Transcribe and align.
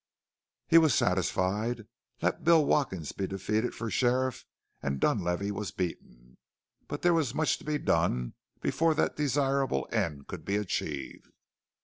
He 0.65 0.79
was 0.79 0.95
satisfied. 0.95 1.85
Let 2.23 2.43
Bill 2.43 2.65
Watkins 2.65 3.11
be 3.11 3.27
defeated 3.27 3.75
for 3.75 3.91
sheriff 3.91 4.45
and 4.81 4.99
Dunlavey 4.99 5.51
was 5.51 5.69
beaten. 5.69 6.37
But 6.87 7.03
there 7.03 7.13
was 7.13 7.35
much 7.35 7.59
to 7.59 7.63
be 7.63 7.77
done 7.77 8.33
before 8.61 8.95
that 8.95 9.15
desirable 9.15 9.87
end 9.91 10.25
could 10.25 10.43
be 10.43 10.55
achieved. 10.57 11.27